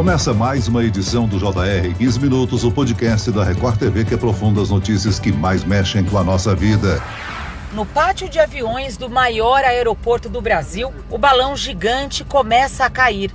Começa 0.00 0.32
mais 0.32 0.66
uma 0.66 0.82
edição 0.82 1.28
do 1.28 1.38
JR 1.38 1.94
15 1.98 2.20
Minutos, 2.20 2.64
o 2.64 2.72
podcast 2.72 3.30
da 3.30 3.44
Record 3.44 3.78
TV 3.78 4.02
que 4.02 4.14
aprofunda 4.14 4.62
as 4.62 4.70
notícias 4.70 5.18
que 5.18 5.30
mais 5.30 5.62
mexem 5.62 6.02
com 6.02 6.16
a 6.16 6.24
nossa 6.24 6.54
vida. 6.54 7.02
No 7.74 7.84
pátio 7.84 8.26
de 8.26 8.38
aviões 8.38 8.96
do 8.96 9.10
maior 9.10 9.62
aeroporto 9.62 10.30
do 10.30 10.40
Brasil, 10.40 10.90
o 11.10 11.18
balão 11.18 11.54
gigante 11.54 12.24
começa 12.24 12.86
a 12.86 12.88
cair. 12.88 13.30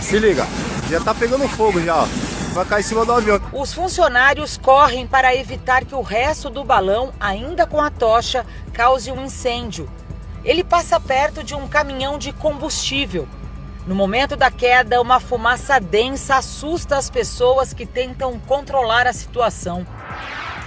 Se 0.00 0.18
liga, 0.18 0.46
já 0.88 1.02
tá 1.02 1.14
pegando 1.14 1.46
fogo 1.48 1.82
já, 1.82 1.94
ó. 1.94 2.06
Vai 2.54 2.64
cair 2.64 2.80
em 2.80 2.84
cima 2.84 3.04
do 3.04 3.12
avião. 3.12 3.38
Os 3.52 3.74
funcionários 3.74 4.56
correm 4.56 5.06
para 5.06 5.36
evitar 5.36 5.84
que 5.84 5.94
o 5.94 6.00
resto 6.00 6.48
do 6.48 6.64
balão, 6.64 7.12
ainda 7.20 7.66
com 7.66 7.78
a 7.78 7.90
tocha, 7.90 8.46
cause 8.72 9.12
um 9.12 9.26
incêndio. 9.26 9.86
Ele 10.42 10.64
passa 10.64 10.98
perto 10.98 11.44
de 11.44 11.54
um 11.54 11.68
caminhão 11.68 12.16
de 12.16 12.32
combustível. 12.32 13.28
No 13.86 13.94
momento 13.94 14.34
da 14.36 14.50
queda, 14.50 15.00
uma 15.00 15.20
fumaça 15.20 15.78
densa 15.78 16.38
assusta 16.38 16.96
as 16.96 17.08
pessoas 17.08 17.72
que 17.72 17.86
tentam 17.86 18.36
controlar 18.40 19.06
a 19.06 19.12
situação. 19.12 19.86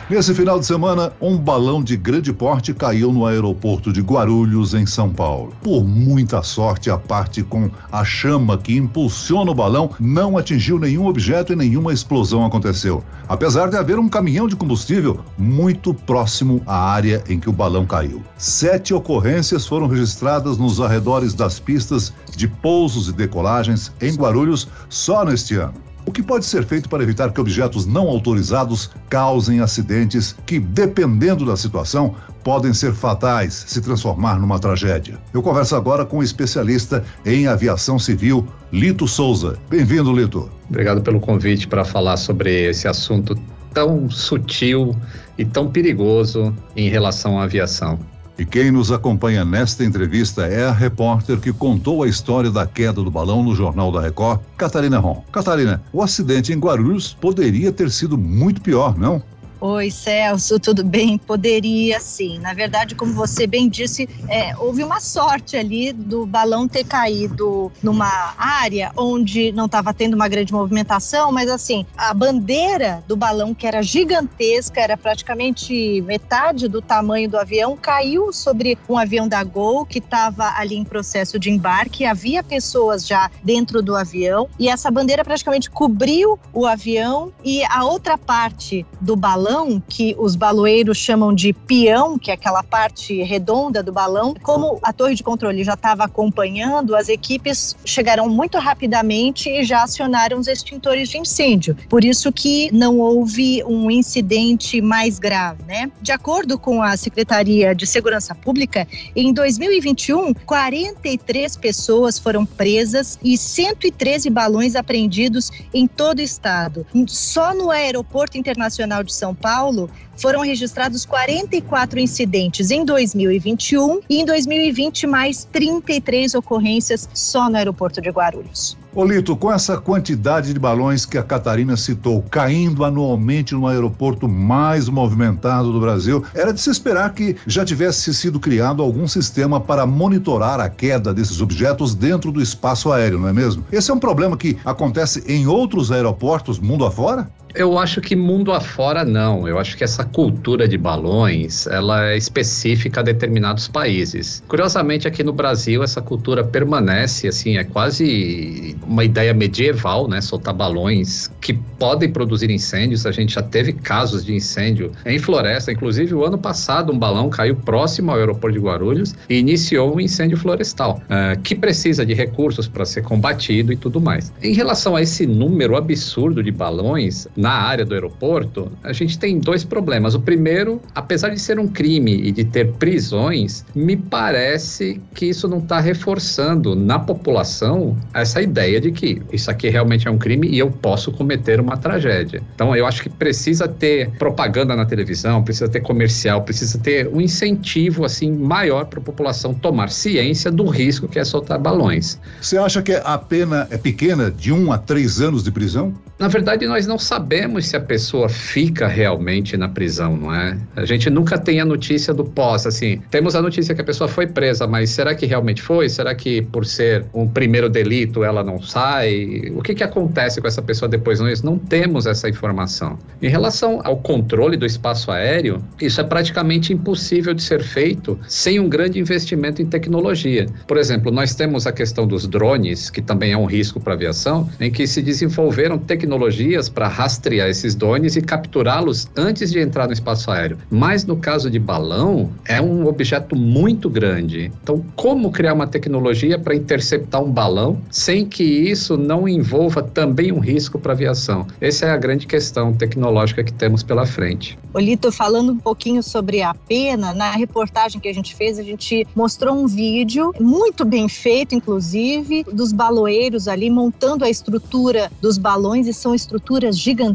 Nesse 0.09 0.33
final 0.33 0.59
de 0.59 0.65
semana, 0.65 1.13
um 1.21 1.37
balão 1.37 1.83
de 1.83 1.95
grande 1.95 2.33
porte 2.33 2.73
caiu 2.73 3.13
no 3.13 3.27
aeroporto 3.27 3.93
de 3.93 4.01
Guarulhos, 4.01 4.73
em 4.73 4.83
São 4.83 5.13
Paulo. 5.13 5.53
Por 5.61 5.85
muita 5.85 6.41
sorte, 6.41 6.89
a 6.89 6.97
parte 6.97 7.43
com 7.43 7.69
a 7.91 8.03
chama 8.03 8.57
que 8.57 8.75
impulsiona 8.75 9.51
o 9.51 9.53
balão 9.53 9.91
não 9.99 10.35
atingiu 10.35 10.79
nenhum 10.79 11.05
objeto 11.05 11.53
e 11.53 11.55
nenhuma 11.55 11.93
explosão 11.93 12.43
aconteceu. 12.43 13.03
Apesar 13.27 13.69
de 13.69 13.77
haver 13.77 13.99
um 13.99 14.09
caminhão 14.09 14.47
de 14.47 14.55
combustível 14.55 15.19
muito 15.37 15.93
próximo 15.93 16.59
à 16.65 16.91
área 16.91 17.23
em 17.29 17.39
que 17.39 17.47
o 17.47 17.53
balão 17.53 17.85
caiu. 17.85 18.23
Sete 18.35 18.95
ocorrências 18.95 19.67
foram 19.67 19.85
registradas 19.85 20.57
nos 20.57 20.81
arredores 20.81 21.35
das 21.35 21.59
pistas 21.59 22.11
de 22.35 22.47
pousos 22.47 23.09
e 23.09 23.13
decolagens 23.13 23.91
em 24.01 24.15
Guarulhos 24.15 24.67
só 24.89 25.23
neste 25.23 25.53
ano. 25.53 25.88
O 26.09 26.11
que 26.11 26.23
pode 26.23 26.43
ser 26.43 26.65
feito 26.65 26.89
para 26.89 27.03
evitar 27.03 27.31
que 27.31 27.39
objetos 27.39 27.85
não 27.85 28.07
autorizados 28.07 28.89
causem 29.11 29.59
acidentes 29.59 30.35
que, 30.43 30.57
dependendo 30.57 31.45
da 31.45 31.55
situação, 31.55 32.15
podem 32.43 32.73
ser 32.73 32.95
fatais, 32.95 33.53
se 33.67 33.79
transformar 33.79 34.39
numa 34.39 34.57
tragédia? 34.57 35.19
Eu 35.31 35.43
converso 35.43 35.75
agora 35.75 36.03
com 36.03 36.17
um 36.17 36.23
especialista 36.23 37.03
em 37.23 37.45
aviação 37.45 37.99
civil, 37.99 38.47
Lito 38.73 39.07
Souza. 39.07 39.55
Bem-vindo, 39.69 40.11
Lito. 40.11 40.49
Obrigado 40.67 40.99
pelo 41.03 41.19
convite 41.19 41.67
para 41.67 41.85
falar 41.85 42.17
sobre 42.17 42.67
esse 42.67 42.87
assunto 42.87 43.35
tão 43.71 44.09
sutil 44.09 44.95
e 45.37 45.45
tão 45.45 45.69
perigoso 45.69 46.51
em 46.75 46.89
relação 46.89 47.39
à 47.39 47.43
aviação. 47.43 47.99
E 48.39 48.45
quem 48.45 48.71
nos 48.71 48.89
acompanha 48.89 49.43
nesta 49.43 49.83
entrevista 49.83 50.47
é 50.47 50.63
a 50.65 50.71
repórter 50.71 51.41
que 51.41 51.51
contou 51.51 52.03
a 52.03 52.07
história 52.07 52.49
da 52.49 52.65
queda 52.65 53.03
do 53.03 53.11
balão 53.11 53.43
no 53.43 53.53
Jornal 53.53 53.91
da 53.91 53.99
Record, 53.99 54.39
Catarina 54.55 54.97
Ron. 54.97 55.21
Catarina, 55.29 55.83
o 55.91 56.01
acidente 56.01 56.53
em 56.53 56.57
Guarulhos 56.57 57.13
poderia 57.19 57.69
ter 57.69 57.91
sido 57.91 58.17
muito 58.17 58.61
pior, 58.61 58.97
não? 58.97 59.21
Oi, 59.61 59.91
Celso, 59.91 60.57
tudo 60.57 60.85
bem? 60.85 61.17
Poderia 61.17 61.99
sim. 61.99 62.39
Na 62.39 62.53
verdade, 62.53 62.95
como 62.95 63.13
você 63.13 63.45
bem 63.45 63.67
disse, 63.67 64.07
é, 64.29 64.55
houve 64.57 64.85
uma 64.85 65.01
sorte 65.01 65.57
ali 65.57 65.91
do 65.91 66.25
balão 66.25 66.65
ter 66.65 66.85
caído 66.85 67.69
numa 67.83 68.35
área 68.37 68.89
onde 68.95 69.51
não 69.51 69.65
estava 69.65 69.93
tendo 69.93 70.13
uma 70.13 70.29
grande 70.29 70.53
movimentação, 70.53 71.29
mas 71.33 71.49
assim, 71.49 71.85
a 71.97 72.13
bandeira 72.13 73.03
do 73.05 73.17
balão, 73.17 73.53
que 73.53 73.67
era 73.67 73.83
gigantesca, 73.83 74.79
era 74.79 74.95
praticamente 74.95 76.01
metade 76.03 76.69
do 76.69 76.81
tamanho 76.81 77.29
do 77.29 77.37
avião, 77.37 77.75
caiu 77.75 78.31
sobre 78.31 78.77
um 78.87 78.97
avião 78.97 79.27
da 79.27 79.43
Gol 79.43 79.85
que 79.85 79.99
estava 79.99 80.53
ali 80.55 80.77
em 80.77 80.85
processo 80.85 81.37
de 81.37 81.51
embarque. 81.51 82.05
Havia 82.05 82.41
pessoas 82.41 83.05
já 83.05 83.29
dentro 83.43 83.81
do 83.81 83.93
avião 83.93 84.47
e 84.57 84.69
essa 84.69 84.89
bandeira 84.89 85.25
praticamente 85.25 85.69
cobriu 85.69 86.39
o 86.53 86.65
avião 86.65 87.33
e 87.43 87.61
a 87.65 87.83
outra 87.83 88.17
parte 88.17 88.85
do 89.01 89.17
balão 89.17 89.48
balão, 89.49 89.81
que 89.87 90.15
os 90.19 90.35
baloeiros 90.35 90.97
chamam 90.97 91.33
de 91.33 91.53
peão, 91.53 92.19
que 92.19 92.29
é 92.29 92.35
aquela 92.35 92.61
parte 92.61 93.23
redonda 93.23 93.81
do 93.81 93.91
balão, 93.91 94.35
como 94.43 94.79
a 94.83 94.93
torre 94.93 95.15
de 95.15 95.23
controle 95.23 95.63
já 95.63 95.73
estava 95.73 96.03
acompanhando, 96.03 96.95
as 96.95 97.09
equipes 97.09 97.75
chegaram 97.83 98.29
muito 98.29 98.59
rapidamente 98.59 99.49
e 99.49 99.63
já 99.63 99.83
acionaram 99.83 100.37
os 100.37 100.47
extintores 100.47 101.09
de 101.09 101.17
incêndio. 101.17 101.75
Por 101.89 102.03
isso 102.03 102.31
que 102.31 102.69
não 102.71 102.99
houve 102.99 103.63
um 103.63 103.89
incidente 103.89 104.81
mais 104.81 105.17
grave, 105.17 105.63
né? 105.63 105.91
De 105.99 106.11
acordo 106.11 106.59
com 106.59 106.83
a 106.83 106.95
Secretaria 106.95 107.73
de 107.73 107.87
Segurança 107.87 108.35
Pública, 108.35 108.87
em 109.15 109.33
2021, 109.33 110.33
43 110.45 111.57
pessoas 111.57 112.19
foram 112.19 112.45
presas 112.45 113.17
e 113.23 113.35
113 113.37 114.29
balões 114.29 114.75
apreendidos 114.75 115.51
em 115.73 115.87
todo 115.87 116.19
o 116.19 116.21
estado. 116.21 116.85
Só 117.07 117.53
no 117.55 117.71
Aeroporto 117.71 118.37
Internacional 118.37 119.03
de 119.03 119.13
São 119.13 119.33
Paulo, 119.41 119.89
foram 120.17 120.41
registrados 120.41 121.05
44 121.05 121.99
incidentes 121.99 122.71
em 122.71 122.83
2021 122.83 124.01
e 124.09 124.19
em 124.21 124.25
2020 124.25 125.07
mais 125.07 125.47
33 125.51 126.35
ocorrências 126.35 127.09
só 127.13 127.49
no 127.49 127.55
aeroporto 127.55 128.01
de 128.01 128.09
Guarulhos. 128.09 128.77
Olito, 128.93 129.35
com 129.37 129.51
essa 129.51 129.77
quantidade 129.77 130.51
de 130.51 130.59
balões 130.59 131.05
que 131.05 131.17
a 131.17 131.23
Catarina 131.23 131.77
citou 131.77 132.23
caindo 132.23 132.83
anualmente 132.83 133.53
no 133.53 133.67
aeroporto 133.67 134.27
mais 134.27 134.89
movimentado 134.89 135.71
do 135.71 135.79
Brasil, 135.79 136.23
era 136.33 136.51
de 136.51 136.59
se 136.59 136.71
esperar 136.71 137.13
que 137.13 137.35
já 137.45 137.63
tivesse 137.63 138.11
sido 138.13 138.39
criado 138.39 138.81
algum 138.81 139.07
sistema 139.07 139.61
para 139.61 139.85
monitorar 139.85 140.59
a 140.59 140.67
queda 140.69 141.13
desses 141.13 141.39
objetos 141.39 141.93
dentro 141.93 142.31
do 142.31 142.41
espaço 142.41 142.91
aéreo, 142.91 143.19
não 143.19 143.27
é 143.27 143.33
mesmo? 143.33 143.63
Esse 143.71 143.91
é 143.91 143.93
um 143.93 143.99
problema 143.99 144.35
que 144.35 144.57
acontece 144.65 145.23
em 145.27 145.45
outros 145.45 145.91
aeroportos 145.91 146.59
mundo 146.59 146.83
afora? 146.83 147.29
Eu 147.55 147.77
acho 147.77 147.99
que 147.99 148.15
mundo 148.15 148.51
afora 148.51 149.03
não. 149.03 149.47
Eu 149.47 149.57
acho 149.57 149.75
que 149.75 149.83
essa 149.83 150.03
cultura 150.03 150.67
de 150.67 150.77
balões, 150.77 151.65
ela 151.67 152.09
é 152.09 152.17
específica 152.17 152.99
a 152.99 153.03
determinados 153.03 153.67
países. 153.67 154.43
Curiosamente, 154.47 155.07
aqui 155.07 155.23
no 155.23 155.33
Brasil, 155.33 155.83
essa 155.83 156.01
cultura 156.01 156.43
permanece, 156.43 157.27
assim, 157.27 157.57
é 157.57 157.63
quase 157.63 158.75
uma 158.85 159.03
ideia 159.03 159.33
medieval, 159.33 160.07
né? 160.07 160.21
Soltar 160.21 160.53
balões 160.53 161.29
que 161.41 161.53
podem 161.53 162.11
produzir 162.11 162.51
incêndios. 162.51 163.05
A 163.05 163.11
gente 163.11 163.33
já 163.33 163.41
teve 163.41 163.73
casos 163.73 164.23
de 164.25 164.33
incêndio 164.33 164.91
em 165.05 165.17
floresta. 165.17 165.71
Inclusive, 165.71 166.13
o 166.13 166.25
ano 166.25 166.37
passado, 166.37 166.93
um 166.93 166.99
balão 166.99 167.29
caiu 167.29 167.55
próximo 167.55 168.11
ao 168.11 168.17
aeroporto 168.17 168.57
de 168.57 168.63
Guarulhos 168.63 169.15
e 169.29 169.35
iniciou 169.35 169.95
um 169.95 169.99
incêndio 169.99 170.37
florestal, 170.37 171.01
uh, 171.05 171.39
que 171.41 171.55
precisa 171.55 172.05
de 172.05 172.13
recursos 172.13 172.67
para 172.67 172.85
ser 172.85 173.01
combatido 173.01 173.73
e 173.73 173.75
tudo 173.75 173.99
mais. 173.99 174.31
Em 174.41 174.53
relação 174.53 174.95
a 174.95 175.01
esse 175.01 175.25
número 175.25 175.75
absurdo 175.75 176.43
de 176.43 176.51
balões, 176.51 177.27
na 177.39 177.51
área 177.51 177.85
do 177.85 177.93
aeroporto, 177.93 178.69
a 178.83 178.91
gente 178.91 179.17
tem 179.17 179.39
dois 179.39 179.63
problemas. 179.63 180.13
O 180.13 180.19
primeiro, 180.19 180.81
apesar 180.93 181.29
de 181.29 181.39
ser 181.39 181.57
um 181.57 181.67
crime 181.67 182.11
e 182.21 182.31
de 182.33 182.43
ter 182.43 182.73
prisões, 182.73 183.65
me 183.73 183.95
parece 183.95 185.01
que 185.15 185.27
isso 185.27 185.47
não 185.47 185.59
está 185.59 185.79
reforçando 185.79 186.75
na 186.75 186.99
população 186.99 187.97
essa 188.13 188.41
ideia 188.41 188.81
de 188.81 188.91
que 188.91 189.21
isso 189.31 189.49
aqui 189.49 189.69
realmente 189.69 190.05
é 190.05 190.11
um 190.11 190.17
crime 190.17 190.49
e 190.49 190.59
eu 190.59 190.69
posso 190.69 191.13
cometer 191.13 191.61
uma 191.61 191.77
tragédia. 191.77 192.43
Então, 192.53 192.75
eu 192.75 192.85
acho 192.85 193.01
que 193.03 193.09
precisa 193.09 193.69
ter 193.69 194.09
propaganda 194.17 194.75
na 194.75 194.85
televisão, 194.85 195.41
precisa 195.41 195.69
ter 195.69 195.79
comercial, 195.79 196.41
precisa 196.41 196.77
ter 196.77 197.07
um 197.07 197.21
incentivo 197.21 198.03
assim 198.03 198.33
maior 198.33 198.85
para 198.85 198.99
a 198.99 199.03
população 199.03 199.53
tomar 199.53 199.89
ciência 199.89 200.51
do 200.51 200.65
risco 200.65 201.07
que 201.07 201.17
é 201.17 201.23
soltar 201.23 201.57
balões. 201.57 202.19
Você 202.41 202.57
acha 202.57 202.81
que 202.81 202.93
a 202.93 203.17
pena 203.17 203.65
é 203.71 203.77
pequena, 203.77 204.29
de 204.29 204.51
um 204.51 204.73
a 204.73 204.77
três 204.77 205.21
anos 205.21 205.41
de 205.41 205.51
prisão? 205.51 205.93
Na 206.17 206.27
verdade, 206.27 206.67
nós 206.67 206.85
não 206.85 206.99
sabemos 206.99 207.28
se 207.69 207.77
a 207.77 207.79
pessoa 207.79 208.27
fica 208.27 208.87
realmente 208.87 209.55
na 209.55 209.69
prisão, 209.69 210.17
não 210.17 210.33
é? 210.33 210.57
A 210.75 210.85
gente 210.85 211.09
nunca 211.09 211.37
tem 211.37 211.61
a 211.61 211.65
notícia 211.65 212.11
do 212.11 212.23
pós, 212.23 212.65
assim. 212.65 212.99
Temos 213.11 213.35
a 213.35 213.41
notícia 213.41 213.75
que 213.75 213.81
a 213.81 213.83
pessoa 213.83 214.07
foi 214.07 214.25
presa, 214.25 214.65
mas 214.65 214.89
será 214.89 215.13
que 215.13 215.27
realmente 215.27 215.61
foi? 215.61 215.87
Será 215.89 216.15
que 216.15 216.41
por 216.41 216.65
ser 216.65 217.05
um 217.13 217.27
primeiro 217.27 217.69
delito 217.69 218.23
ela 218.23 218.43
não 218.43 218.59
sai? 218.59 219.51
O 219.53 219.61
que, 219.61 219.75
que 219.75 219.83
acontece 219.83 220.41
com 220.41 220.47
essa 220.47 220.61
pessoa 220.61 220.89
depois? 220.89 221.19
Nós 221.19 221.43
não 221.43 221.59
temos 221.59 222.07
essa 222.07 222.27
informação. 222.27 222.97
Em 223.21 223.29
relação 223.29 223.79
ao 223.83 223.97
controle 223.97 224.57
do 224.57 224.65
espaço 224.65 225.11
aéreo, 225.11 225.63
isso 225.79 226.01
é 226.01 226.03
praticamente 226.03 226.73
impossível 226.73 227.35
de 227.35 227.43
ser 227.43 227.61
feito 227.61 228.19
sem 228.27 228.59
um 228.59 228.67
grande 228.67 228.99
investimento 228.99 229.61
em 229.61 229.65
tecnologia. 229.67 230.47
Por 230.67 230.77
exemplo, 230.77 231.11
nós 231.11 231.35
temos 231.35 231.67
a 231.67 231.71
questão 231.71 232.07
dos 232.07 232.27
drones, 232.27 232.89
que 232.89 233.01
também 233.01 233.33
é 233.33 233.37
um 233.37 233.45
risco 233.45 233.79
para 233.79 233.93
a 233.93 233.95
aviação, 233.95 234.49
em 234.59 234.71
que 234.71 234.87
se 234.87 235.01
desenvolveram 235.01 235.77
tecnologias 235.77 236.69
para 236.69 236.87
rastrear 236.87 237.18
rastrear 237.19 237.49
esses 237.49 237.75
drones 237.75 238.15
e 238.15 238.21
capturá-los 238.21 239.07
antes 239.15 239.51
de 239.51 239.59
entrar 239.59 239.87
no 239.87 239.93
espaço 239.93 240.31
aéreo. 240.31 240.57
Mas 240.69 241.05
no 241.05 241.17
caso 241.17 241.51
de 241.51 241.59
balão, 241.59 242.31
é 242.45 242.61
um 242.61 242.87
objeto 242.87 243.35
muito 243.35 243.89
grande. 243.89 244.51
Então, 244.63 244.83
como 244.95 245.31
criar 245.31 245.53
uma 245.53 245.67
tecnologia 245.67 246.39
para 246.39 246.55
interceptar 246.55 247.21
um 247.21 247.29
balão 247.29 247.81
sem 247.89 248.25
que 248.25 248.43
isso 248.43 248.95
não 248.95 249.27
envolva 249.27 249.83
também 249.83 250.31
um 250.31 250.39
risco 250.39 250.79
para 250.79 250.93
a 250.93 250.95
aviação? 250.95 251.45
Essa 251.59 251.87
é 251.87 251.91
a 251.91 251.97
grande 251.97 252.25
questão 252.25 252.73
tecnológica 252.73 253.43
que 253.43 253.51
temos 253.51 253.83
pela 253.83 254.05
frente. 254.05 254.57
Olito, 254.73 255.11
falando 255.11 255.51
um 255.51 255.57
pouquinho 255.57 256.01
sobre 256.01 256.41
a 256.41 256.53
pena, 256.53 257.13
na 257.13 257.31
reportagem 257.31 257.99
que 257.99 258.07
a 258.07 258.13
gente 258.13 258.33
fez, 258.35 258.57
a 258.57 258.63
gente 258.63 259.05
mostrou 259.15 259.55
um 259.55 259.67
vídeo 259.67 260.33
muito 260.39 260.85
bem 260.85 261.09
feito, 261.09 261.53
inclusive, 261.53 262.43
dos 262.43 262.71
baloeiros 262.71 263.47
ali 263.47 263.69
montando 263.69 264.23
a 264.23 264.29
estrutura 264.29 265.11
dos 265.21 265.37
balões, 265.37 265.87
e 265.87 265.93
são 265.93 266.13
estruturas 266.13 266.77
gigantescas. 266.77 267.08